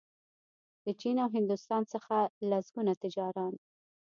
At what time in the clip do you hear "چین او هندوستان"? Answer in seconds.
1.01-1.81